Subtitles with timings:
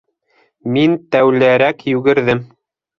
[0.77, 2.47] Мин тәүләрәк йүгерҙем...